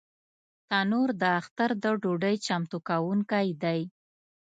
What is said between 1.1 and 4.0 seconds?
د اختر د ډوډۍ چمتو کوونکی دی